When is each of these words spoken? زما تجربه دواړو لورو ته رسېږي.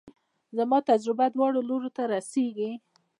زما 0.57 0.77
تجربه 0.89 1.25
دواړو 1.35 1.59
لورو 1.69 1.89
ته 1.97 2.03
رسېږي. 2.13 2.71